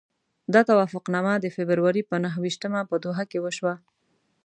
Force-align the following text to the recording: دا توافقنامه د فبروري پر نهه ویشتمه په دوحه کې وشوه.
دا 0.53 0.61
توافقنامه 0.69 1.33
د 1.39 1.45
فبروري 1.55 2.01
پر 2.09 2.17
نهه 2.23 2.37
ویشتمه 2.43 2.81
په 2.89 2.95
دوحه 3.03 3.25
کې 3.31 3.39
وشوه. 3.45 3.73